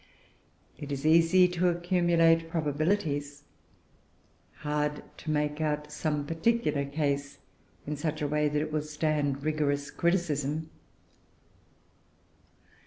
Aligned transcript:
It 0.79 0.91
is 0.91 1.05
easy 1.05 1.47
to 1.49 1.67
accumulate 1.67 2.49
probabilities 2.49 3.43
hard 4.61 5.03
to 5.19 5.29
make 5.29 5.61
out 5.61 5.91
some 5.91 6.25
particular 6.25 6.85
case 6.85 7.37
in 7.85 7.95
such 7.97 8.19
a 8.19 8.27
way 8.27 8.49
that 8.49 8.63
it 8.63 8.71
will 8.71 8.81
stand 8.81 9.43
rigorous 9.43 9.91
criticism. 9.91 10.71